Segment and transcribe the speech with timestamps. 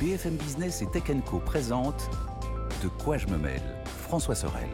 [0.00, 1.42] BFM Business et Tech Co
[2.82, 4.66] De quoi je me mêle François Sorel.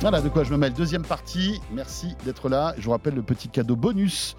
[0.00, 0.72] Voilà de quoi je me mêle.
[0.72, 1.60] Deuxième partie.
[1.70, 2.74] Merci d'être là.
[2.78, 4.36] Je vous rappelle le petit cadeau bonus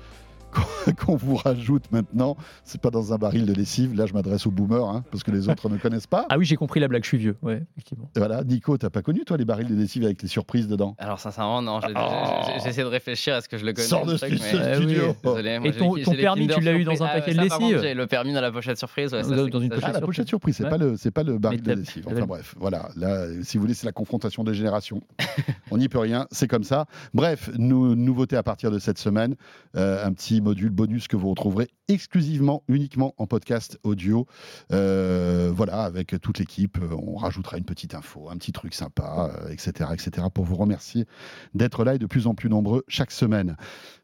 [1.06, 2.36] qu'on vous rajoute maintenant.
[2.64, 3.96] C'est pas dans un baril de lessive.
[3.96, 6.26] Là, je m'adresse aux boomers, hein, parce que les autres ne connaissent pas.
[6.30, 7.38] Ah oui, j'ai compris la blague, je suis vieux.
[7.42, 8.10] Ouais, effectivement.
[8.16, 10.96] Et voilà, Nico, t'as pas connu, toi, les barils de lessive avec les surprises dedans?
[10.98, 11.80] Alors, sincèrement, non.
[11.84, 12.60] Oh.
[12.64, 13.88] J'essaie de réfléchir à ce que je le connais.
[13.88, 14.84] Sors de ce truc, ce mais- Ah oui.
[14.84, 15.16] studio.
[15.24, 17.20] Désolé, moi, Et ton- permis, tu l'as eu dans un surprise.
[17.22, 19.14] paquet de Ah, lessive J'ai le permis dans la pochette surprise.
[19.14, 20.06] ouais, ça, Dans- c'est- dans une pochette Ah, la surprise.
[20.06, 20.70] pochette surprise, c'est Ouais.
[20.70, 22.06] pas le, c'est pas le baril de lessive.
[22.08, 22.90] Enfin bref, voilà.
[22.96, 25.02] Là, si vous voulez, c'est la confrontation des générations.
[25.72, 26.86] On n'y peut rien, c'est comme ça.
[27.14, 29.36] Bref, nou- nouveauté à partir de cette semaine,
[29.76, 34.28] euh, un petit module bonus que vous retrouverez exclusivement, uniquement en podcast audio.
[34.72, 39.32] Euh, voilà, avec toute l'équipe, euh, on rajoutera une petite info, un petit truc sympa,
[39.34, 40.28] euh, etc., etc.
[40.34, 41.06] Pour vous remercier
[41.54, 43.58] d'être là et de plus en plus nombreux chaque semaine.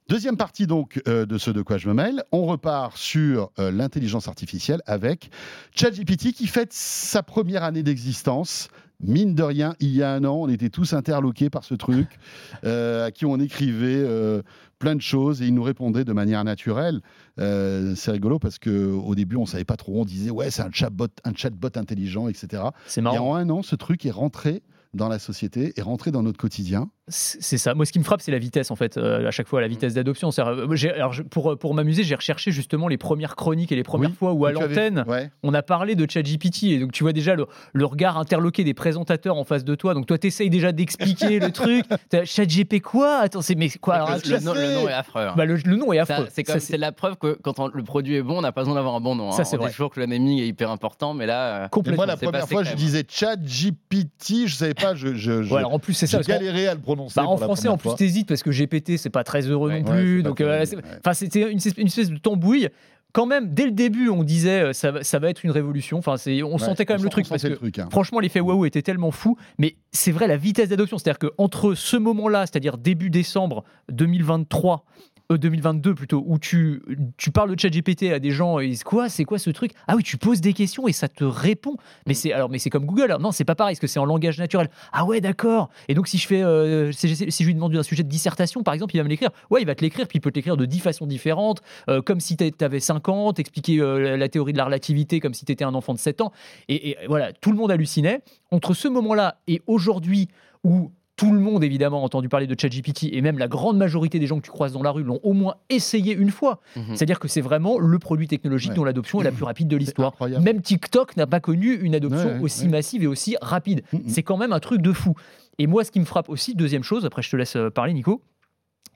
[0.07, 4.83] Deuxième partie donc de ce de quoi je me mêle, on repart sur l'intelligence artificielle
[4.85, 5.31] avec
[5.71, 8.69] ChatGPT qui fête sa première année d'existence.
[9.01, 12.07] Mine de rien, il y a un an, on était tous interloqués par ce truc,
[12.63, 14.41] euh, à qui on écrivait euh,
[14.79, 17.01] plein de choses et il nous répondait de manière naturelle.
[17.39, 20.01] Euh, c'est rigolo parce que au début, on savait pas trop.
[20.01, 22.63] On disait ouais, c'est un chatbot, un chatbot intelligent, etc.
[22.87, 23.31] C'est Et marrant.
[23.31, 26.89] en un an, ce truc est rentré dans la société, est rentré dans notre quotidien.
[27.07, 27.75] C'est ça.
[27.75, 29.67] Moi, ce qui me frappe, c'est la vitesse, en fait, euh, à chaque fois, la
[29.67, 30.31] vitesse d'adoption.
[30.31, 33.75] C'est-à-dire, euh, alors, je- pour, euh, pour m'amuser, j'ai recherché justement les premières chroniques et
[33.75, 35.29] les premières Oui, fois où, à l'antenne, ouais.
[35.43, 36.63] on a parlé de ChatGPT.
[36.63, 39.93] Et donc, tu vois déjà le, le regard interloqué des présentateurs en face de toi.
[39.93, 41.85] Donc, toi, tu essayes déjà d'expliquer le truc.
[42.23, 43.17] ChatGPT quoi?
[43.19, 45.21] Attends, c'est mais quoi alors, Le, nom, le nom est affreux.
[45.27, 45.33] hein.
[45.37, 46.27] bah, le, le nom est affreux.
[46.31, 48.95] C'est la preuve que quand on- le produit est bon, on n'a pas besoin d'avoir
[48.95, 49.31] un bon nom.
[49.31, 49.45] Ça, hein.
[49.45, 49.69] c'est vrai.
[49.69, 51.97] toujours que le naming est hyper important, mais là, euh, complètement.
[51.97, 55.73] moi, la première fois, je disais ChatGPT, je savais pas, je, je, je- Ouais, alors,
[55.75, 56.17] en plus, c'est ça.
[56.21, 56.94] j'ai galéré à le prononcer.
[57.15, 59.81] Bah, en français, en plus, t'hésites parce que GPT, c'est pas très heureux Ouais.
[59.81, 60.23] non plus.
[60.23, 60.65] donc, euh,
[60.99, 62.69] enfin, c'était une, espèce- une espèce de tambouille.
[63.13, 65.97] Quand même, dès le début, on disait euh, ça, va- ça va être une révolution.
[65.99, 67.79] Enfin, on Ouais, sentait quand on même le truc on parce sentait que le truc,
[67.79, 67.87] hein.
[67.89, 71.75] Franchement, l'effet waouh était tellement fou, mais c'est vrai la vitesse d'adoption, c'est-à-dire que entre
[71.75, 74.83] ce moment-là, c'est-à-dire début décembre 2023,
[75.31, 76.81] euh, 2022 plutôt, où tu,
[77.17, 79.71] tu parles de ChatGPT à des gens et ils disent quoi, c'est quoi ce truc?
[79.87, 81.75] Ah oui, tu poses des questions et ça te répond.
[82.07, 83.03] Mais c'est alors, mais c'est comme Google.
[83.03, 84.69] Alors, non, c'est pas pareil, parce que c'est en langage naturel.
[84.91, 85.69] Ah ouais, d'accord.
[85.87, 88.63] Et donc si je fais, euh, si, si je lui demande un sujet de dissertation,
[88.63, 89.29] par exemple, il va me l'écrire.
[89.49, 92.01] Ouais, il va te l'écrire, puis il peut te l'écrire de 10 façons différentes, euh,
[92.01, 95.33] comme si tu avais 5 ans, t'expliquer euh, la- la théorie de la relativité comme
[95.33, 96.31] si tu étais un enfant de 7 ans.
[96.69, 98.21] Et, et voilà, tout le monde hallucinait.
[98.51, 100.27] Entre ce moment-là et aujourd'hui
[100.63, 104.19] où tout le monde, évidemment, a entendu parler de ChatGPT et même la grande majorité
[104.19, 106.59] des gens que tu croises dans la rue l'ont au moins essayé une fois.
[106.75, 106.95] mhm.
[106.95, 108.75] C'est-à-dire que c'est vraiment le produit technologique Ouais.
[108.75, 110.13] dont l'adoption est la plus rapide de l'histoire.
[110.41, 113.81] Même TikTok n'a pas connu une adoption Ouais, ouais, aussi massive et aussi rapide.
[113.93, 114.03] Mhm.
[114.07, 115.13] C'est quand même un truc de fou.
[115.57, 117.93] Et moi, ce qui me frappe aussi, deuxième chose, après je te laisse euh, parler,
[117.93, 118.21] Nico,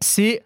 [0.01, 0.43] c'est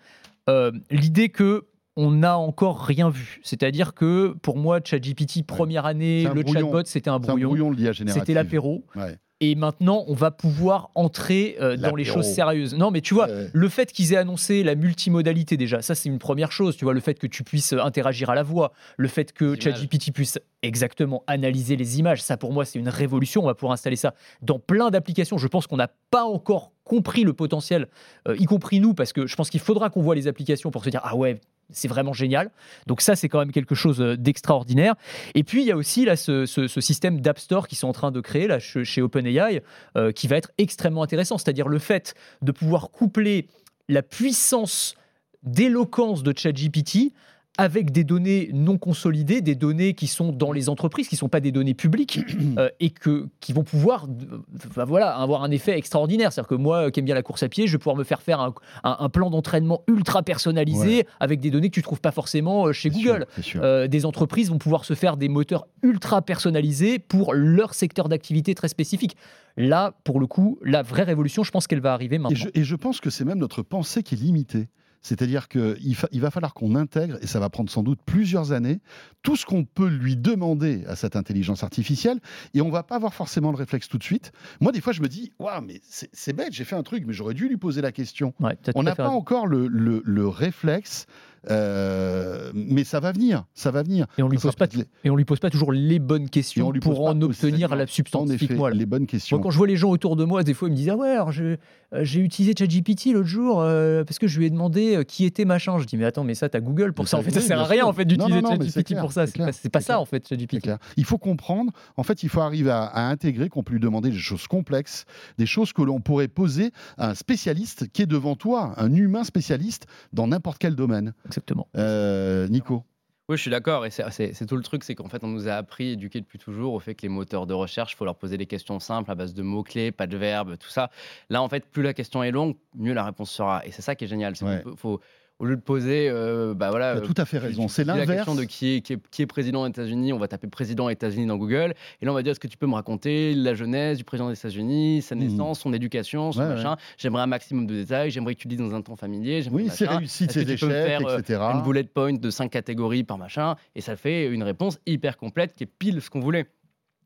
[0.50, 3.40] euh, l'idée que on n'a encore rien vu.
[3.44, 6.62] C'est-à-dire que pour moi, ChatGPT, première année, le brouillon.
[6.68, 7.76] chatbot, c'était un brouillon.
[8.08, 8.84] C'était l'apéro.
[8.96, 9.18] Ouais.
[9.46, 12.76] Et maintenant, on va pouvoir entrer euh, dans les choses sérieuses.
[12.76, 13.50] Non, mais tu vois, Ouais.
[13.52, 16.78] le fait qu'ils aient annoncé la multimodalité déjà, ça c'est une première chose.
[16.78, 19.60] Tu vois, le fait que tu puisses interagir à la voix, le fait que.
[19.60, 23.42] ChatGPT puisse exactement analyser les images, ça pour moi c'est une révolution.
[23.44, 25.38] On va pouvoir installer ça dans plein d'applications.
[25.38, 27.88] Je pense qu'on n'a pas encore compris le potentiel,
[28.28, 30.84] euh, y compris nous, parce que je pense qu'il faudra qu'on voit les applications pour
[30.86, 31.40] se dire ah ouais.
[31.72, 32.52] C'est vraiment génial.
[32.88, 34.96] Donc ça, c'est quand même quelque chose euh, d'extraordinaire.
[35.36, 36.46] Et puis, il y a aussi là, ce,
[36.80, 39.62] système d'App Store qu'ils sont en train de créer là, chez, chez OpenAI,
[39.98, 41.38] euh, qui va être extrêmement intéressant.
[41.38, 43.48] C'est-à-dire le fait de pouvoir coupler
[43.90, 44.96] la puissance
[45.44, 47.14] d'éloquence de ChatGPT
[47.60, 51.30] avec des données non consolidées, des données qui sont dans les entreprises, qui ne sont
[51.30, 52.20] pas des données publiques,
[52.58, 56.34] euh, et que, qui vont pouvoir euh, voilà, avoir un effet extraordinaire.
[56.34, 58.04] C'est-à-dire que moi, euh, qui aime bien la course à pied, je vais pouvoir me
[58.04, 58.54] faire faire un,
[58.84, 62.72] un- un plan d'entraînement ultra personnalisé avec des données que tu ne trouves pas forcément
[62.74, 63.26] chez Google.
[63.28, 63.62] sûr, c'est sûr.
[63.64, 68.56] Euh, des entreprises vont pouvoir se faire des moteurs ultra personnalisés pour leur secteur d'activité
[68.56, 69.16] très spécifique.
[69.58, 72.36] Là, pour le coup, la vraie révolution, je pense qu'elle va arriver Et maintenant.
[72.36, 74.70] je, et je pense que c'est même notre pensée qui est limitée.
[75.04, 75.78] C'est-à-dire qu'il
[76.12, 78.80] il va falloir qu'on intègre, et ça va prendre sans doute plusieurs années,
[79.22, 82.20] tout ce qu'on peut lui demander à cette intelligence artificielle,
[82.54, 84.32] et on va pas avoir forcément le réflexe tout de suite.
[84.62, 87.14] Moi, des fois, je me dis, waouh, mais c'est bête, j'ai fait un truc, mais
[87.14, 88.34] j'aurais dû lui poser la question.
[88.40, 91.06] Ouais, On n'a pas encore le, le- le réflexe,
[91.50, 94.06] euh, mais ça va venir, ça va venir.
[94.18, 96.30] Et on lui Ça pose pas peut-être et on lui pose pas toujours les bonnes
[96.30, 98.30] questions on pour en obtenir la substance.
[98.30, 99.38] En effet, les bonnes questions.
[99.38, 100.96] Moi, quand je vois les gens autour de moi, des fois, ils me disent Ah
[100.96, 101.58] ouais, euh,
[102.02, 105.46] j'ai utilisé ChatGPT l'autre jour euh, parce que je lui ai demandé euh, qui était
[105.46, 105.78] machin.
[105.80, 107.18] Je dis Mais attends, mais ça, t'as Google pour Mais ça.
[107.18, 107.88] En fait, ça sert à rien sûr.
[107.90, 109.28] en fait d'utiliser ChatGPT pour ça.
[109.28, 110.02] c'est pas, pas ça clair.
[110.02, 110.70] en fait, ChatGPT.
[110.98, 114.10] Il faut comprendre, en fait, il faut arriver à, à intégrer qu'on peut lui demander
[114.10, 115.06] des choses complexes,
[115.38, 119.24] des choses que l'on pourrait poser à un spécialiste qui est devant toi, un humain
[119.24, 121.14] spécialiste dans n'importe quel domaine.
[121.34, 121.68] Exactement.
[121.76, 122.84] Euh, Nico
[123.30, 123.86] Oui, je suis d'accord.
[123.86, 126.74] Et c'est- tout le truc, c'est qu'en fait, on nous a appris, éduqués depuis toujours,
[126.74, 129.16] au fait que les moteurs de recherche, il faut leur poser des questions simples à
[129.16, 130.92] base de mots-clés, pas de verbes, tout ça.
[131.30, 133.66] Là, en fait, plus la question est longue, mieux la réponse sera.
[133.66, 134.36] Et c'est ça qui est génial.
[134.36, 134.64] c'est Ouais.
[134.78, 135.00] faut,
[135.44, 136.94] au lieu de poser, euh, bah voilà.
[136.94, 137.68] Tu as euh, tout à fait raison.
[137.68, 138.20] C'est dis La l'inverse.
[138.26, 140.88] question de qui est, qui, est, qui est président des États-Unis, on va taper président
[140.88, 141.74] États-Unis dans Google.
[142.02, 144.30] Et là, on va dire est-ce que tu peux me raconter la jeunesse du président
[144.30, 145.22] des États-Unis, sa Mhm.
[145.22, 146.56] naissance, son éducation, son Ouais, ouais.
[146.56, 146.78] machin.
[146.98, 149.44] J'aimerais un maximum de détails, j'aimerais que tu le dises dans un ton familier.
[149.52, 151.42] Oui, tu peux me échecs, faire, euh, etc.
[151.54, 155.54] une bullet point de cinq catégories par machin, et ça fait une réponse hyper complète
[155.54, 156.46] qui est pile ce qu'on voulait.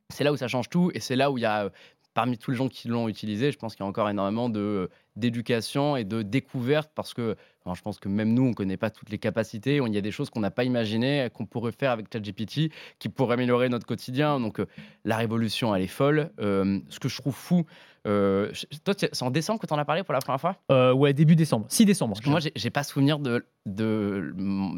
[0.10, 1.70] C'est là où ça change tout, et c'est là où il y a, euh,
[2.18, 4.60] parmi tous les gens qui l'ont utilisé, je pense qu'il y a encore énormément de
[4.60, 4.88] euh,
[5.18, 8.76] d'éducation et de découverte, parce que enfin, je pense que même nous, on ne connaît
[8.78, 11.72] pas toutes les capacités, il y a des choses qu'on n'a pas imaginées, qu'on pourrait
[11.72, 14.40] faire avec ChatGPT, qui pourraient améliorer notre quotidien.
[14.40, 14.66] Donc euh,
[15.06, 16.32] la révolution, elle est folle.
[16.40, 17.66] Euh, ce que je trouve fou,
[18.08, 18.52] euh,
[18.84, 20.56] toi, c'est en décembre que tu en as parlé pour la première fois?
[20.72, 21.66] Euh, ouais, début décembre.
[21.70, 22.14] 6 décembre.
[22.14, 23.46] parce que moi, j'ai- pas souvenir de-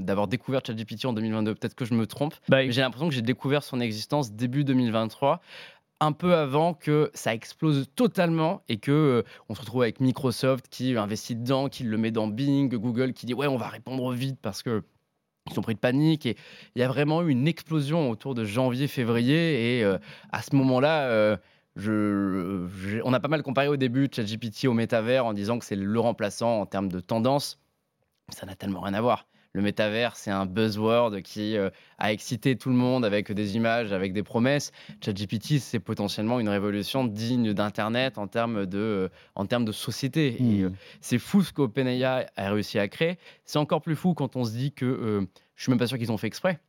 [0.02, 1.56] d'avoir découvert ChatGPT en 2022.
[1.56, 5.42] Peut-être que je me trompe, Bah, j'ai l'impression que j'ai découvert son existence début 2023,
[6.00, 10.68] un peu avant que ça explose totalement et que euh, on se retrouve avec Microsoft
[10.70, 14.12] qui investit dedans, qui le met dans Bing, Google qui dit ouais, on va répondre
[14.12, 14.84] vite parce que
[15.48, 16.38] ils sont pris de panique et
[16.76, 19.98] il y a vraiment eu une explosion autour de janvier-février et euh,
[20.32, 21.08] à ce moment-là.
[21.10, 21.38] euh,
[21.76, 25.76] je, on a pas mal comparé au début ChatGPT au métavers en disant que c'est
[25.76, 27.60] le remplaçant en termes de tendance.
[28.30, 29.28] Ça n'a tellement rien à voir.
[29.54, 33.92] Le métavers, c'est un buzzword qui euh, a excité tout le monde avec des images,
[33.92, 34.72] avec des promesses.
[35.04, 40.36] ChatGPT, c'est potentiellement une révolution digne d'Internet en termes de, euh, en termes de société.
[40.40, 40.66] Et, Mmh.
[40.66, 40.70] euh,
[41.02, 43.18] c'est fou ce qu'OpenAI a réussi à créer.
[43.46, 46.12] C'est encore plus fou quand on se dit que je suis même pas sûr qu'ils
[46.12, 46.60] ont fait exprès.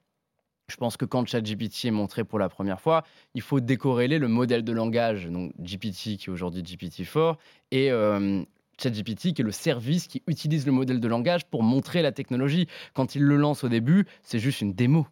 [0.70, 3.04] Je pense que quand ChatGPT est montré pour la première fois,
[3.34, 7.36] il faut décorréler le modèle de langage, donc GPT qui est aujourd'hui GPT-4,
[7.72, 8.42] et euh,
[8.80, 12.66] ChatGPT qui est le service qui utilise le modèle de langage pour montrer la technologie.
[12.94, 15.06] Quand il le lance au début, c'est juste une démo.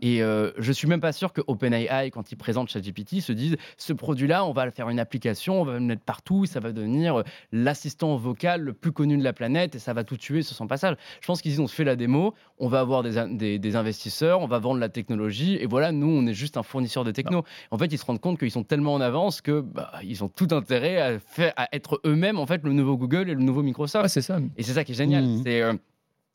[0.00, 3.56] Et euh, je suis même pas sûr que OpenAI, quand ils présentent ChatGPT, se disent
[3.76, 6.72] ce produit-là, on va le faire une application, on va le mettre partout, ça va
[6.72, 7.22] devenir euh,
[7.52, 10.66] l'assistant vocal le plus connu de la planète et ça va tout tuer sur son
[10.66, 10.96] passage.
[11.20, 14.46] Je pense qu'ils ont fait la démo, on va avoir des, des- des investisseurs, on
[14.46, 17.44] va vendre la technologie et voilà, nous, on est juste un fournisseur de techno.
[17.70, 20.28] En fait, ils se rendent compte qu'ils sont tellement en avance que bah, ils ont
[20.28, 23.62] tout intérêt à, faire, à être eux-mêmes en fait le nouveau Google et le nouveau
[23.62, 24.04] Microsoft.
[24.04, 24.38] ouais, c'est ça.
[24.56, 25.24] Et c'est ça qui est génial.
[25.24, 25.42] Mhm.
[25.44, 25.74] C'est euh,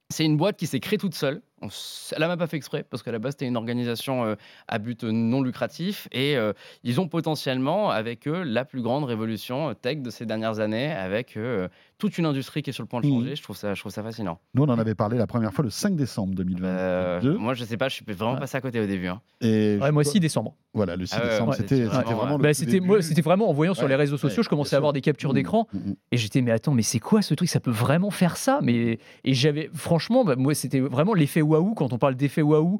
[0.10, 1.42] c'est une boîte qui s'est créée toute seule.
[1.62, 1.68] On
[2.12, 4.36] Elle n'a même pas fait exprès, parce qu'à la base, c'était une organisation euh,
[4.68, 6.08] à but non lucratif.
[6.12, 10.26] Et euh, ils ont potentiellement, avec eux, la plus grande révolution euh, tech de ces
[10.26, 11.68] dernières années, avec euh,
[11.98, 13.36] toute une industrie qui est sur le point de changer.
[13.36, 14.40] Je, trouve ça, je trouve ça fascinant.
[14.54, 16.68] Nous, on en avait parlé la première fois le 5 décembre 2022.
[16.68, 18.40] Euh, moi, je sais pas, je suis vraiment Ouais.
[18.40, 19.08] passé à côté au début.
[19.08, 19.20] hein.
[19.42, 20.56] Et Ouais, moi, 6 décembre.
[20.74, 22.38] Voilà, le 6 Ah décembre, ouais, c'était vraiment, vraiment, ouais.
[22.38, 22.86] le Bah, c'était début.
[22.88, 25.02] moi, c'était vraiment en voyant sur les réseaux sociaux, ouais, je commençais à avoir des
[25.02, 25.96] captures Mmh, d'écran mmh, mmh.
[26.12, 27.50] et j'étais mais attends mais c'est quoi ce truc?
[27.50, 28.60] Ça peut vraiment faire ça?
[28.62, 32.80] Mais et j'avais franchement bah, moi c'était vraiment l'effet waouh quand on parle d'effet waouh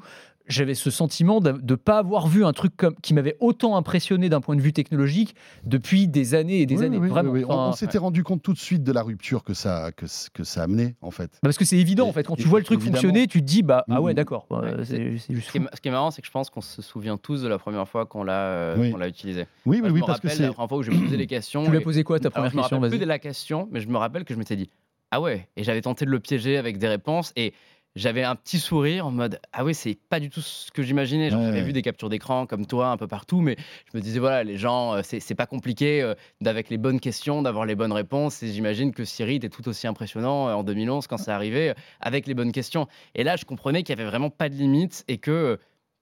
[0.50, 4.30] j'avais ce sentiment de ne pas avoir vu un truc comme qui m'avait autant impressionné
[4.30, 5.36] d'un point de vue technologique
[5.66, 7.46] depuis des années et des Oui, années oui, vraiment oui, oui.
[7.50, 10.64] On- s'était rendu compte tout de suite de la rupture que ça, que, que ça
[10.64, 11.32] amenait, en fait.
[11.42, 12.96] parce que c'est évident Et- en fait quand tu vois le truc évidemment.
[13.02, 15.58] fonctionner tu te dis bah ah ouais d'accord bah, Ouais, c'est c'est juste Ce qui,
[15.58, 15.66] est, fou.
[15.66, 17.58] ma- ce qui est marrant, c'est que je pense qu'on se souvient tous de la
[17.60, 18.92] première fois qu'on l'a euh, Oui.
[18.94, 19.48] qu'on l'a utilisé.
[19.66, 20.44] Oui, oui, oui, parce que c'est.
[20.44, 21.64] la première fois où j'ai posé les questions.
[21.66, 23.06] tu lui as et- posé quoi ta Alors, première je me question rappelle plus de
[23.06, 24.70] la question, mais je me rappelle que je m'étais dit
[25.12, 27.54] ah ouais, et j'avais tenté de le piéger avec des réponses et
[27.98, 31.26] j'avais un petit sourire en mode ah ouais, c'est pas du tout ce que j'imaginais.
[31.26, 31.64] Ouais, J'avais ouais.
[31.64, 33.58] vu des captures d'écran comme toi un peu partout, mais
[33.92, 37.42] je me disais voilà, les gens, euh, c'est pas compliqué euh, d'avec les bonnes questions,
[37.42, 38.44] d'avoir les bonnes réponses.
[38.44, 41.74] Et j'imagine que Siri était tout aussi impressionnant euh, en 2011 quand ça arrivait euh,
[42.00, 42.88] avec les bonnes questions.
[43.16, 45.60] Et là, je comprenais qu'il y avait vraiment pas de limite et que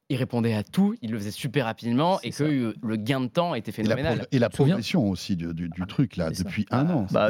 [0.09, 2.43] il répondait à tout, il le faisait super rapidement et que ça.
[2.43, 4.27] euh, le gain de temps était Et la, phénoménal.
[4.31, 6.43] et la progression aussi du, du- du truc, là, ça.
[6.43, 7.07] depuis un an.
[7.11, 7.29] Bah,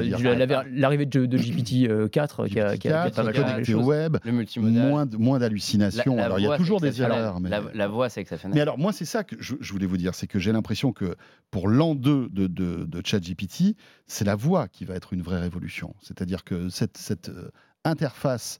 [0.72, 4.32] l'arrivée de, de GPT 4 qui a, qui a- qui a GPT-4, a- web, Le
[4.34, 4.90] multimodal.
[4.90, 6.18] moins, moins d'hallucinations.
[6.18, 7.40] Alors, il y a toujours des erreurs.
[7.40, 7.50] Mais...
[7.50, 8.56] La, la voix, c'est exceptionnel.
[8.56, 10.92] Mais alors, moi, c'est ça que je, je voulais vous dire, c'est que j'ai l'impression
[10.92, 11.16] que
[11.52, 15.40] pour l'an 2 de, de, de ChatGPT, c'est la voix qui va être une vraie
[15.40, 15.96] révolution.
[16.02, 17.50] C'est-à-dire que cette, cette euh,
[17.86, 18.60] interface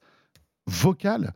[0.68, 1.34] vocale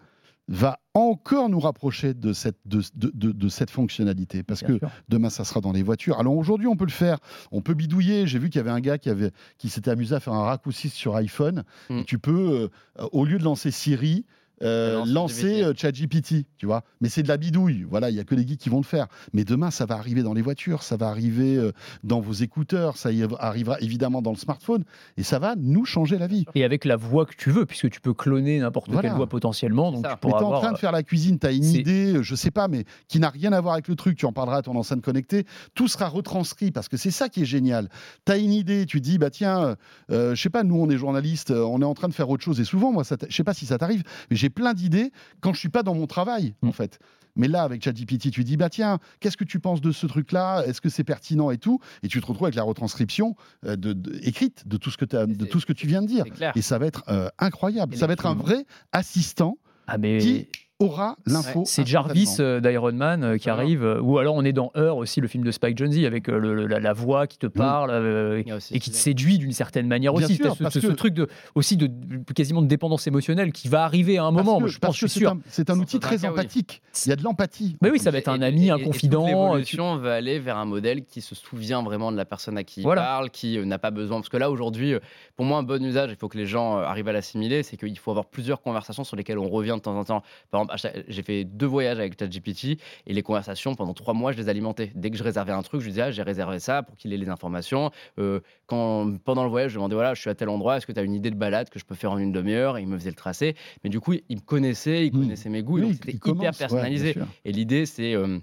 [0.52, 4.42] va encore nous rapprocher de cette, de, de- de- de cette fonctionnalité.
[4.42, 4.90] Parce Bien que sûr.
[5.08, 6.20] demain, ça sera dans les voitures.
[6.20, 7.20] Alors aujourd'hui, on peut le faire.
[7.52, 8.26] On peut bidouiller.
[8.26, 10.44] J'ai vu qu'il y avait un gars qui, avait, qui s'était amusé à faire un
[10.44, 11.64] raccourci sur iPhone.
[11.92, 11.98] Mm.
[12.00, 14.26] Et tu peux, euh, au lieu de lancer Siri,
[14.62, 16.84] euh, Lancer euh, ChatGPT, tu vois.
[17.02, 17.86] Mais c'est de la bidouille.
[17.90, 19.08] Voilà, il y a que les geeks qui vont le faire.
[19.34, 21.72] Mais demain, ça va arriver dans les voitures, ça va arriver euh,
[22.04, 24.84] dans vos écouteurs, ça y arrivera évidemment dans le smartphone,
[25.18, 26.46] et ça va nous changer la vie.
[26.56, 29.10] Et avec la voix que tu veux, puisque tu peux cloner n'importe Voilà.
[29.10, 29.92] quelle voix potentiellement.
[29.92, 30.12] Donc ça.
[30.12, 32.14] tu Mais pourras t'es en avoir, train de faire la cuisine, tu as une idée,
[32.16, 34.34] euh, je sais pas, mais qui n'a rien à voir avec le truc, tu en
[34.34, 37.90] parleras à ton enceinte connectée, tout sera retranscrit parce que c'est ça qui est génial.
[38.26, 39.76] Tu as une idée, tu dis, bah tiens,
[40.12, 42.30] euh, je sais pas, nous on est journalistes, euh, on est en train de faire
[42.30, 44.74] autre chose, et souvent, moi, je sais pas si ça t'arrive, mais j'ai j'ai plein
[44.74, 46.70] d'idées quand je suis pas dans mon travail, Mm.
[46.70, 47.00] en fait.
[47.36, 50.64] Mais là, avec ChatGPT, tu dis, bah tiens, qu'est-ce que tu penses de ce truc-là?
[50.66, 51.80] Est-ce que c'est pertinent et tout?
[52.04, 55.06] Et tu te retrouves avec la retranscription euh, de, de- écrite de tout, ce que
[55.06, 56.26] t'as- de c'est- tout ce que tu viens de dire.
[56.56, 57.94] Et ça va être euh, incroyable.
[57.94, 60.18] Et Ça va être un vrai assistant Ah, mais.
[60.18, 60.48] qui
[60.82, 61.64] aura l'info.
[61.66, 64.96] C'est Jarvis euh, d'Iron Man euh, qui arrive, euh, ou alors on est dans Heure
[64.96, 67.92] aussi, le film de Spike Jonze avec euh, le- la, la voix qui te parle
[67.92, 70.36] euh, Il a aussi et qui te séduit d'une certaine manière Bien aussi.
[70.38, 71.90] sûr, ce, parce ce- ce que- truc de, aussi de,
[72.34, 75.02] quasiment de dépendance émotionnelle qui va arriver à un Parce moment, que- je pense, je
[75.06, 75.32] que suis sûr.
[75.32, 76.30] un, c'est un outil très cas, oui.
[76.30, 76.82] empathique.
[77.06, 77.76] Il y a de l'empathie.
[77.82, 79.24] Mais oui, ça va être un ami, et- un et confident.
[79.24, 82.58] euh, tu- L'évolution va aller vers un modèle qui se souvient vraiment de la personne
[82.58, 83.02] à qui il Voilà.
[83.02, 84.20] parle, qui n'a pas besoin?
[84.20, 84.94] Parce que là, aujourd'hui,
[85.36, 87.98] pour moi, un bon usage, il faut que les gens arrivent à l'assimiler, c'est qu'il
[88.00, 90.24] faut avoir plusieurs conversations sur lesquelles on revient de temps en temps.
[90.52, 90.69] Par exemple,
[91.08, 94.92] j'ai fait deux voyages avec ChatGPT et les conversations, pendant trois mois, je les alimentais.
[94.96, 97.14] Dès que je réservais un truc, je lui disais, ah, j'ai réservé ça pour qu'il
[97.14, 97.92] ait les informations.
[98.20, 100.92] Euh, quand, pendant le voyage, je demandais, voilà, je suis à tel endroit, est-ce que
[100.92, 102.78] tu as une idée de balade que je peux faire en une demi-heure?
[102.78, 103.56] Et il me faisait le tracé.
[103.84, 106.58] Mais du coup, il me connaissait, il connaissait mes goûts, Oui, donc c'était hyper commence,
[106.58, 107.16] personnalisé.
[107.46, 108.14] Et l'idée, c'est.
[108.16, 108.40] euh,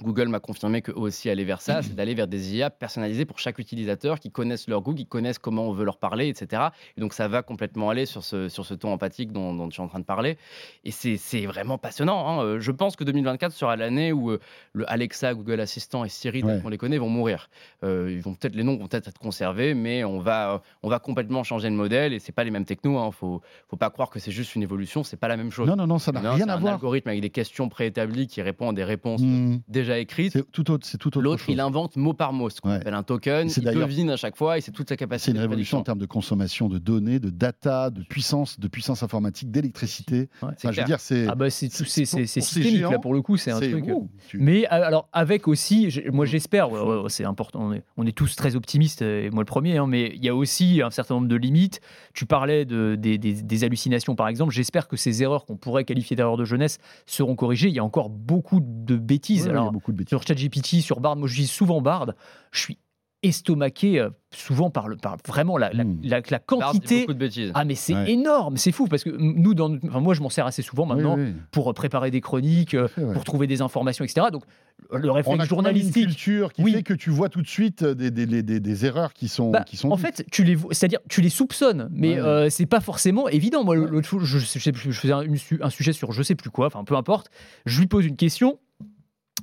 [0.00, 1.82] Google m'a confirmé qu'eux aussi allaient vers ça, Mmh.
[1.82, 5.38] c'est d'aller vers des IA personnalisées pour chaque utilisateur qui connaissent leur goût, qui connaissent
[5.38, 6.62] comment on veut leur parler, etc.
[6.96, 9.80] Et donc ça va complètement aller sur ce, sur ce ton empathique dont, dont tu
[9.80, 10.38] es en train de parler.
[10.84, 12.26] Et c'est vraiment passionnant.
[12.40, 12.42] hein.
[12.44, 14.40] Euh, Je pense que 2024 sera l'année où euh,
[14.72, 16.60] le Alexa, Google Assistant et Siri, Ouais.
[16.62, 17.48] qu'on les connaît, vont mourir.
[17.84, 20.98] Euh, ils vont peut-être les noms vont peut-être être conservés, mais on va, on va
[21.00, 22.14] complètement changer le modèle.
[22.14, 23.06] Et c'est pas les mêmes technos.
[23.06, 25.04] Il faut, faut pas croire que c'est juste une évolution.
[25.04, 25.68] C'est pas la même chose.
[25.68, 26.74] Non, non, non, ça n'a rien c'est à un voir.
[26.74, 29.58] algorithme avec des questions préétablies qui répond à des réponses Hmm.
[29.82, 30.30] Déjà.
[30.30, 31.52] C'est tout autre, c'est tout autre L'autre, chose.
[31.54, 32.76] il invente mot par mot, ce qu'on Ouais.
[32.76, 33.48] appelle un token.
[33.48, 35.26] C'est Il d'ailleurs- devine à chaque fois et c'est toute sa capacité.
[35.26, 35.84] C'est une de révolution en prédiction.
[35.84, 40.20] termes de consommation de données, de data, de puissance, de puissance informatique, d'électricité.
[40.20, 40.28] Ouais.
[40.42, 40.86] Enfin, je veux clair.
[40.86, 41.26] dire, c'est.
[41.28, 43.22] Ah bah c'est tout- c'est pour- c'est- c'est pour ces systémique là géants, pour le
[43.22, 43.88] coup, c'est un c'est- truc.
[43.88, 47.24] euh, ouh, tu- Mais euh, alors avec aussi, j'ai- moi j'espère, ouais, ouais, ouais, c'est
[47.24, 50.24] important, on est, on est tous très optimistes, et moi le premier, hein, mais il
[50.24, 51.80] y a aussi un certain nombre de limites.
[52.14, 55.84] Tu parlais de, des, des- des hallucinations par exemple, j'espère que ces erreurs qu'on pourrait
[55.84, 57.68] qualifier d'erreurs de jeunesse seront corrigées.
[57.68, 59.48] Il y a encore beaucoup de bêtises.
[59.48, 60.10] Alors, beaucoup de bêtises.
[60.10, 62.12] sur ChatGPT, sur Bard, moi je dis souvent Bard,
[62.52, 62.78] je suis
[63.24, 66.00] estomaqué euh, souvent par, le, par vraiment la, la- Mm.
[66.02, 67.00] la- Bard quantité.
[67.02, 67.52] beaucoup de bêtises.
[67.54, 68.10] Ah mais c'est Ouais.
[68.10, 70.96] énorme, c'est fou parce que nous, dans, enfin, moi je m'en sers assez souvent Oui,
[70.96, 74.26] maintenant oui, pour préparer des chroniques, euh, fait, pour trouver des informations, etc.
[74.32, 74.42] Donc
[74.90, 76.06] le On réflexe a même une journalistique.
[76.06, 76.72] culture qui Oui.
[76.72, 79.50] fait que tu vois tout de suite des, des, des- des- des erreurs qui sont,
[79.52, 80.04] Bah, qui sont en dites.
[80.04, 82.20] fait, tu les, vois- c'est-à-dire, tu les soupçonnes, mais Ouais.
[82.20, 83.62] euh, c'est pas forcément évident.
[83.62, 83.86] Moi, Ouais.
[83.88, 85.22] l'autre jour, je, je faisais un,
[85.60, 87.28] un sujet sur je sais plus quoi, enfin peu importe.
[87.66, 88.58] Je lui pose une question,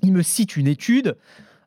[0.02, 1.16] il me cite une étude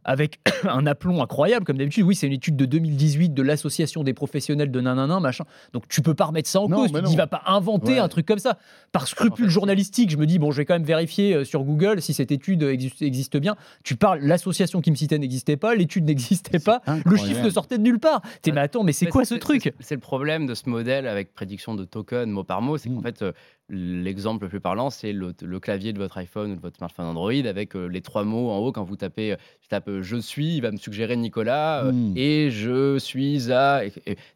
[0.05, 2.05] avec un aplomb incroyable, comme d'habitude.
[2.05, 5.45] Oui, c'est une étude de 2018 de l'association des professionnels de nanana, machin.
[5.73, 6.93] Donc tu peux pas remettre ça en Non, cause.
[6.93, 7.99] Tu dis, va pas inventer Ouais.
[7.99, 8.59] un truc comme ça.
[8.93, 11.45] Par scrupule En fait, journalistique, je me dis, bon, je vais quand même vérifier euh,
[11.45, 13.57] sur Google si cette étude existe, existe bien.
[13.85, 16.81] Tu parles, l'association qui me citait n'existait pas, l'étude n'existait pas.
[17.05, 18.23] Le chiffre ne sortait de nulle part.
[18.43, 19.73] T'es, mais attends, mais c'est quoi ce truc?
[19.81, 22.97] c'est- le problème de ce modèle avec prédiction de token mot par mot, c'est qu'en
[22.97, 23.03] Mm.
[23.03, 23.33] fait, euh,
[23.69, 27.07] l'exemple le plus parlant, c'est le, le clavier de votre iPhone ou de votre smartphone
[27.07, 30.57] Android avec euh, les trois mots en haut quand vous tapez, je tape je suis,
[30.57, 32.15] il va me suggérer Nicolas euh, Mm.
[32.17, 33.83] et je suis à.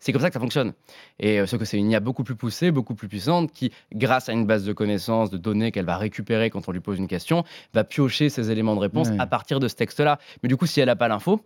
[0.00, 0.72] c'est comme ça que ça fonctionne.
[1.18, 4.28] Et euh, sauf que c'est une IA beaucoup plus poussée, beaucoup plus puissante qui, grâce
[4.28, 7.08] à une base de connaissances, de données qu'elle va récupérer quand on lui pose une
[7.08, 9.16] question, va piocher ces éléments de réponse Ouais.
[9.18, 10.18] à partir de ce texte-là.
[10.42, 11.40] Mais du coup, si elle n'a pas l'info,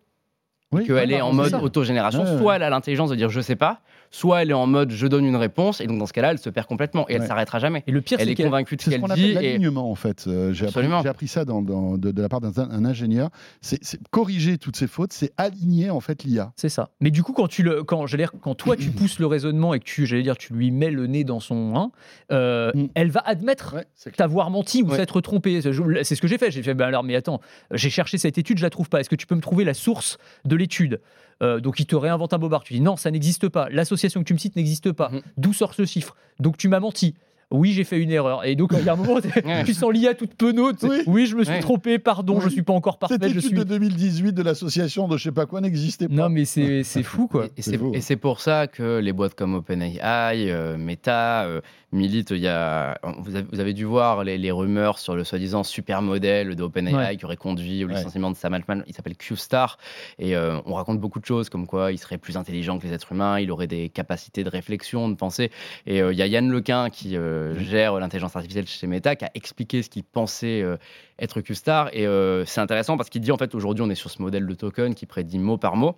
[0.73, 2.38] Oui, qu'elle est en mode autogénération, ouais.
[2.38, 5.07] soit elle a l'intelligence de dire je sais pas, soit elle est en mode je
[5.07, 7.26] donne une réponse, et donc dans ce cas-là, elle se perd complètement et elle Ouais.
[7.26, 7.85] s'arrêtera jamais.
[7.87, 9.31] Et le pire, Elle c'est est qu'elle convaincue de ce C'est ce qu'elle qu'on dit.
[9.31, 9.35] Et...
[9.35, 10.25] l'alignement, en fait.
[10.26, 11.02] Euh, j'ai, appris, Absolument.
[11.02, 13.31] j'ai appris ça dans- dans- de, de la part d'un un ingénieur.
[13.61, 16.52] C'est, corriger toutes ces fautes, c'est aligner, en fait, l'IA.
[16.57, 16.90] C'est ça.
[17.00, 19.75] Mais du coup, quand tu le, quand j'allais dire, quand toi tu pousses le raisonnement
[19.75, 21.90] et que tu, j'allais dire, tu lui mets le nez dans son, hein,
[22.33, 22.87] euh, Mm.
[22.95, 23.76] elle va admettre
[24.17, 24.97] t'avoir menti ou Ouais.
[24.97, 25.61] s'être trompé.
[25.61, 26.50] Je- C'est ce que j'ai fait.
[26.50, 27.40] J'ai fait, bah alors, mais attends,
[27.73, 29.00] j'ai cherché cette étude, je la trouve pas.
[29.00, 31.00] Est-ce que tu peux me trouver la source de l'étude?
[31.42, 32.62] Euh, Donc il te réinvente un bobard.
[32.64, 33.68] Tu dis non, ça n'existe pas.
[33.70, 35.09] L'association que tu me cites n'existe pas.
[35.11, 35.23] Mhm.
[35.37, 36.16] D'où sort ce chiffre?
[36.38, 37.14] Donc tu m'as menti.
[37.50, 38.45] Oui, j'ai fait une erreur.
[38.45, 39.19] Et donc, il y a un moment,
[39.66, 41.02] tu sens l'IA toute sais, Oui.
[41.07, 41.26] Oui.
[41.26, 41.61] je me suis Ouais.
[41.61, 42.42] trompé, pardon, Oui.
[42.45, 43.33] je suis pas encore Cette parfait.
[43.35, 43.59] Je étude suis...
[43.59, 46.14] de 2018 de l'association de je sais pas quoi n'existait pas.
[46.14, 47.47] Non, mais c'est c'est fou, quoi.
[47.57, 51.61] Et- C'est pour ça que les boîtes comme OpenAI, euh, Meta, euh,
[51.92, 52.30] militent.
[52.30, 55.64] Il y a, vous, avez, vous avez dû voir les, les rumeurs sur le soi-disant
[55.64, 57.16] super modèle de OpenAI Ouais.
[57.16, 57.95] qui aurait conduit au Ouais.
[57.97, 58.85] licenciement de Sam Altman.
[58.87, 59.76] Il s'appelle Q-Star.
[60.21, 62.92] Et euh, on raconte beaucoup de choses, comme quoi il serait plus intelligent que les
[62.92, 65.50] êtres humains, il aurait des capacités de réflexion, de pensée.
[65.87, 69.25] Et euh, il y a Yann Lequin qui euh, gère l'intelligence artificielle chez Meta, qui
[69.25, 70.76] a expliqué ce qu'il pensait euh,
[71.18, 71.88] être Q-Star.
[71.92, 74.47] Et euh, c'est intéressant parce qu'il dit en fait aujourd'hui on est sur ce modèle
[74.47, 75.97] de token qui prédit mot par mot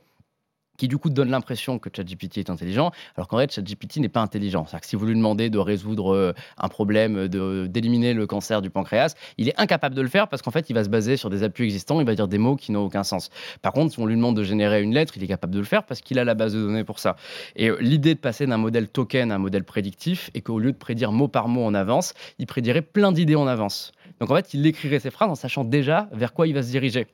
[0.83, 4.21] qui du coup donne l'impression que ChatGPT est intelligent, alors qu'en fait ChatGPT n'est pas
[4.21, 4.65] intelligent.
[4.67, 8.69] C'est-à-dire que si vous lui demandez de résoudre euh, un problème, d'éliminer le cancer du
[8.69, 11.31] pancréas, il est incapable de le faire parce qu'en fait il va se baser sur
[11.31, 13.31] des appuis existants, il va dire des mots qui n'ont aucun sens.
[13.61, 15.65] Par contre, si on lui demande de générer une lettre, il est capable de le
[15.65, 17.15] faire parce qu'il a la base de données pour ça.
[17.55, 20.73] Et euh, l'idée de passer d'un modèle token à un modèle prédictif est qu'au lieu
[20.73, 23.93] de prédire mot par mot en avance, il prédirait plein d'idées en avance.
[24.19, 26.71] Donc en fait, il écrirait ses phrases en sachant déjà vers quoi il va se
[26.73, 27.07] diriger.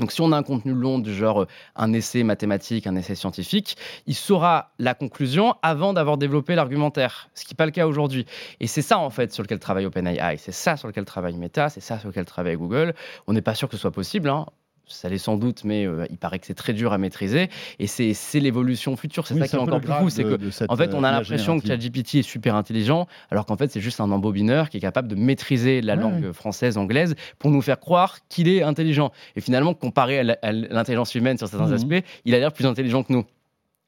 [0.00, 3.14] Donc si on a un contenu long du genre euh, un essai mathématique, un essai
[3.14, 3.76] scientifique,
[4.06, 8.26] il saura la conclusion avant d'avoir développé l'argumentaire, ce qui n'est pas le cas aujourd'hui.
[8.60, 11.68] Et c'est ça en fait sur lequel travaille OpenAI, c'est ça sur lequel travaille Meta,
[11.68, 12.94] c'est ça sur lequel travaille Google.
[13.26, 14.28] On n'est pas sûr que ce soit possible.
[14.30, 14.46] hein.
[14.92, 17.48] Ça l'est sans doute, mais euh, il paraît que c'est très dur à maîtriser.
[17.78, 19.26] Et c'est l'évolution future.
[19.26, 20.10] C'est Oui, ça qui est encore plus fou.
[20.10, 21.66] C'est que en fait, on euh, a IA l'impression que.
[21.68, 25.14] ChatGPT est super intelligent, alors qu'en fait, c'est juste un embobineur qui est capable de
[25.14, 29.12] maîtriser la Ouais, langue française, anglaise, pour nous faire croire qu'il est intelligent.
[29.36, 31.72] Et finalement, comparé à l'intelligence humaine sur certains Mhm.
[31.74, 33.24] aspects, il a l'air plus intelligent que nous.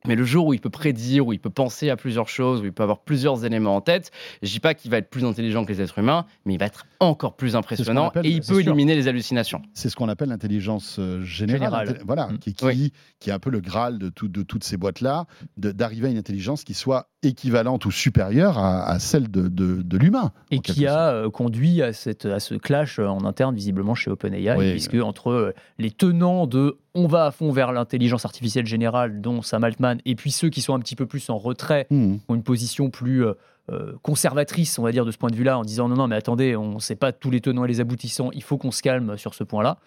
[0.07, 2.65] Mais le jour où il peut prédire, où il peut penser à plusieurs choses, où
[2.65, 4.11] il peut avoir plusieurs éléments en tête,
[4.43, 6.67] je dis pas qu'il va être plus intelligent que les êtres humains, mais il va
[6.67, 8.59] être encore plus impressionnant appelle- et il peut sûr.
[8.59, 9.63] éliminer les hallucinations.
[9.75, 11.99] C'est ce qu'on appelle l'intelligence euh, générale.
[12.07, 12.39] Voilà, Mm.
[12.39, 12.93] qui, qui, Oui.
[13.21, 16.19] qui est un peu le graal de, tout- de toutes ces boîtes-là, d'arriver à une
[16.19, 20.33] intelligence qui soit équivalente ou supérieure à, à celle de, de- de l'humain.
[20.51, 24.11] Et qui a euh, conduit à, cette, à ce clash euh, en interne, visiblement chez
[24.11, 24.71] OpenAI, Oui.
[24.73, 29.65] puisque entre les tenants de on va à fond vers l'intelligence artificielle générale, dont Sam
[29.65, 32.21] Altman, et puis ceux qui sont un petit peu plus en retrait, Mhm.
[32.29, 33.35] ont une position plus euh,
[33.71, 36.17] euh, conservatrice, on va dire, de ce point de vue-là, en disant non, non, mais
[36.17, 38.83] attendez, on ne sait pas tous les tenants et les aboutissants, il faut qu'on se
[38.83, 39.79] calme sur ce point-là.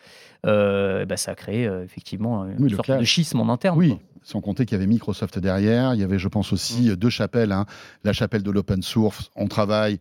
[0.45, 3.77] Euh, bah, ça a créé euh, effectivement une Oui, sorte de schisme en interne.
[3.77, 3.99] Oui, quoi.
[4.25, 5.93] Sans compter qu'il y avait Microsoft derrière.
[5.93, 7.51] Il y avait, je pense aussi, euh, deux chapelles.
[7.51, 7.65] hein.
[8.03, 9.29] La chapelle de l'open source.
[9.35, 9.99] On travaille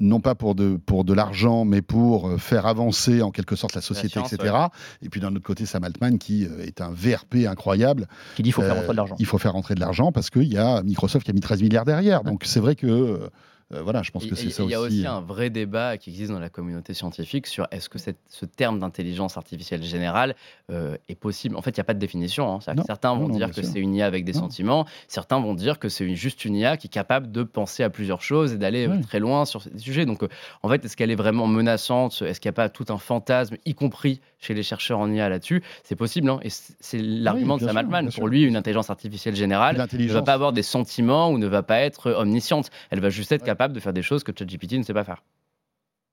[0.00, 3.74] non pas pour de, pour de l'argent, mais pour euh, faire avancer en quelque sorte
[3.74, 4.54] la société, science, etc.
[5.02, 8.06] Et puis d'un autre côté, Sam Altman qui euh, est un VRP incroyable.
[8.36, 9.16] Qui dit il faut faire rentrer de l'argent.
[9.18, 11.60] Il faut faire rentrer de l'argent parce qu'il y a Microsoft qui a mis 13
[11.60, 12.22] milliards derrière.
[12.22, 13.28] Donc c'est vrai que,
[13.74, 15.98] euh, voilà, je pense que c'est ça Il y a aussi euh, un vrai débat
[15.98, 20.34] qui existe dans la communauté scientifique sur est-ce que cette- ce terme d'intelligence artificielle générale
[20.70, 21.56] euh, est possible.
[21.56, 22.48] En fait, il n'y a pas de définition.
[22.54, 22.58] hein.
[22.74, 25.78] Non, certains vont non, dire que c'est une IA avec des sentiments, certains vont dire
[25.78, 28.88] que c'est juste une IA qui est capable de penser à plusieurs choses et d'aller
[29.02, 30.04] très loin sur ces sujets.
[30.06, 30.28] Donc, euh,
[30.62, 32.22] en fait, est-ce qu'elle est vraiment menaçante?
[32.22, 35.28] Est-ce qu'il n'y a pas tout un fantasme, y compris chez les chercheurs en IA
[35.28, 35.62] là-dessus?
[35.84, 36.28] C'est possible.
[36.28, 36.38] hein.
[36.42, 38.10] Et c'est l'argument de Sam Altman.
[38.18, 41.62] Pour lui, une intelligence artificielle générale ne va pas avoir des sentiments ou ne va
[41.62, 42.70] pas être omnisciente.
[42.90, 45.22] Elle va juste être capable de faire des choses que ChatGPT ne sait pas faire.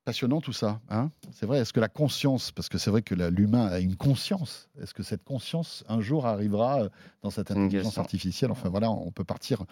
[0.03, 0.79] Passionnant tout ça.
[0.89, 1.11] Hein?
[1.31, 1.59] C'est vrai.
[1.59, 5.03] Est-ce que la conscience, parce que c'est vrai que l'humain a une conscience, est-ce que
[5.03, 6.89] cette conscience un jour arrivera euh,
[7.21, 8.49] dans cette intelligence artificielle?
[8.49, 9.63] Enfin voilà, on peut partir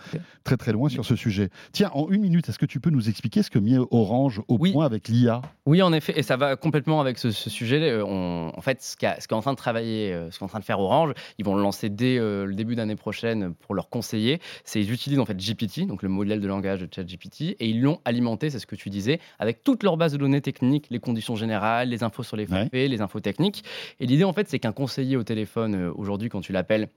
[0.44, 1.50] très très loin sur ce sujet.
[1.72, 4.58] Tiens, en une minute, est-ce que tu peux nous expliquer ce que met Orange au
[4.60, 4.72] Oui.
[4.72, 7.89] point avec l'IA Oui, en effet, et ça va complètement avec ce, ce sujet.
[7.89, 10.60] Euh, on- en fait, ce qu'est en train de travailler, euh, ce qu'est en train
[10.60, 13.89] de faire Orange, ils vont le lancer dès euh, le début d'année prochaine pour leurs
[13.89, 14.39] conseillers.
[14.63, 17.82] C'est ils utilisent en fait GPT, donc le modèle de langage de ChatGPT, et ils
[17.82, 21.00] l'ont alimenté, c'est ce que tu disais, avec toute leur base de données techniques, les
[21.00, 22.70] conditions générales, les infos sur les Ouais.
[22.70, 23.64] faits, les infos techniques.
[24.00, 26.90] Et l'idée, en fait, c'est qu'un conseiller au téléphone euh, aujourd'hui, quand tu l'appelles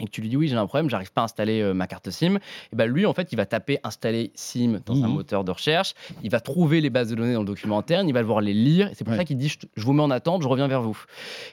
[0.00, 1.86] et que tu lui dis oui j'ai un problème, j'arrive pas à installer euh, ma
[1.86, 2.36] carte SIM,
[2.72, 5.14] et ben lui en fait il va taper installer SIM dans un Mhm.
[5.14, 8.12] moteur de recherche, il va trouver les bases de données dans le document interne, il
[8.12, 9.18] va devoir les lire, et c'est pour Ouais.
[9.18, 11.02] ça qu'il dit je, je vous mets en attente, je reviens vers vous.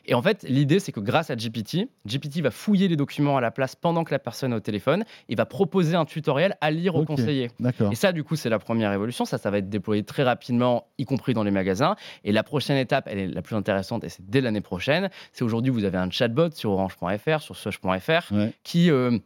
[0.06, 3.42] Et en fait l'idée c'est que grâce à GPT, GPT va fouiller les documents à
[3.42, 6.72] la place pendant que la personne est au téléphone, et va proposer un tutoriel à
[6.72, 7.08] lire au Ok.
[7.08, 7.50] conseiller.
[7.92, 9.26] Et ça, du coup, c'est la première évolution.
[9.26, 11.96] Ça, ça va être déployé très rapidement, y compris dans les magasins.
[12.24, 15.10] Et la prochaine étape, elle est la plus intéressante, et c'est dès l'année prochaine.
[15.32, 18.54] C'est aujourd'hui, vous avez un chatbot sur orange.fr, sur soch.fr, Ouais.
[18.64, 19.18] qui, euh,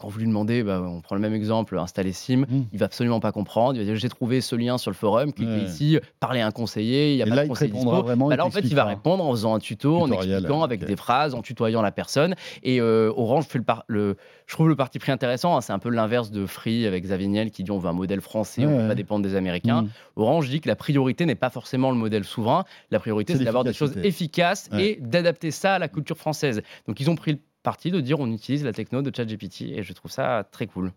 [0.00, 2.66] quand vous lui demandez, bah, on prend le même exemple, installer SIM, Mm.
[2.72, 3.74] il va absolument pas comprendre.
[3.74, 5.64] Il va dire, j'ai trouvé ce lien sur le forum, cliquez Ouais.
[5.64, 8.02] ici, parlez à un conseiller, il y a Et pas là, de conseiller dispo.
[8.02, 10.84] vraiment, Bah là, en fait, il va répondre en faisant un tuto, en expliquant avec
[10.84, 12.36] des phrases, en tutoyant la personne.
[12.62, 15.56] Et euh, Orange fait le, par- le- je trouve le parti pris intéressant.
[15.56, 15.60] hein.
[15.62, 18.20] c'est un peu l'inverse de Free avec Xavier Niel qui dit on veut un modèle
[18.20, 18.88] français, on ne ouais.
[18.88, 19.82] pas dépendre des Américains.
[19.82, 19.88] Mm.
[20.14, 22.62] Orange dit que la priorité n'est pas forcément le modèle souverain.
[22.92, 24.90] La priorité, C'est d'avoir des choses efficaces Ouais.
[24.90, 26.62] et d'adapter ça à la culture française.
[26.86, 27.38] Donc, ils ont pris le
[27.68, 30.90] parti de dire on utilise la techno de ChatGPT et je trouve ça très cool.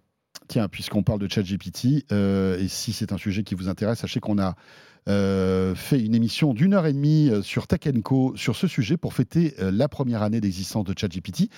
[0.47, 4.21] Tiens, puisqu'on parle de ChatGPT, euh, et si c'est un sujet qui vous intéresse, sachez
[4.21, 4.55] qu'on a
[5.09, 8.95] euh, fait une émission d'une heure et demie euh, sur Tech Co sur ce sujet
[8.95, 11.49] pour fêter la première année d'existence de ChatGPT.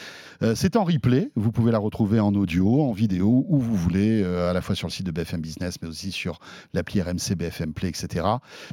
[0.56, 4.54] C'est en replay, vous pouvez la retrouver en audio, en vidéo, où vous voulez, à
[4.54, 6.40] la fois sur le site de BFM Business, mais aussi sur
[6.74, 8.26] l'appli RMC, BFM Play, etc.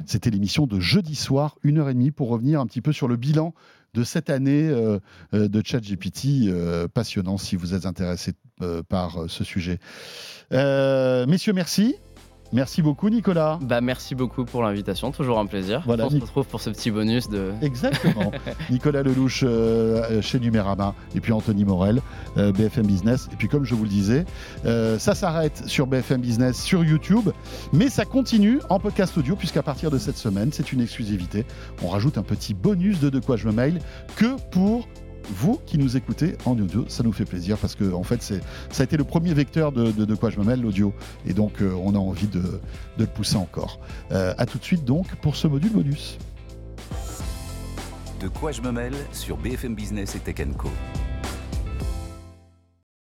[0.07, 3.07] C'était l'émission de jeudi soir, une heure et demie, pour revenir un petit peu sur
[3.07, 3.53] le bilan
[3.93, 4.99] de cette année euh,
[5.33, 6.47] euh, de ChatGPT.
[6.47, 8.33] Euh, passionnant si vous êtes intéressé
[8.89, 9.79] par ce sujet.
[10.51, 11.95] Messieurs, merci.
[12.53, 13.59] Merci beaucoup, Nicolas.
[13.61, 15.83] Bah, merci beaucoup pour l'invitation, toujours un plaisir.
[15.85, 17.51] Voilà, On se retrouve pour ce petit bonus de.
[17.61, 18.31] Exactement.
[18.69, 22.01] Nicolas Lelouch euh, chez Numérama et puis Anthony Morel,
[22.37, 23.29] euh, BFM Business.
[23.31, 24.25] Et puis comme je vous le disais,
[24.65, 27.29] euh, ça s'arrête sur BFM Business, sur YouTube,
[27.71, 31.45] mais ça continue en podcast audio puisqu'à partir de cette semaine, c'est une exclusivité.
[31.81, 33.79] On rajoute un petit bonus de De quoi je me mail
[34.15, 34.87] que pour
[35.29, 38.41] vous qui nous écoutez en audio, ça nous fait plaisir parce que en fait c'est
[38.69, 40.93] ça a été le premier vecteur de de, quoi je me mêle l'audio
[41.25, 42.59] et donc euh, on a envie de, de
[42.99, 43.79] le pousser encore.
[44.11, 46.17] Euh, à tout de suite donc pour ce module bonus.
[48.19, 50.69] De quoi je me mêle sur BFM Business et Tech Co.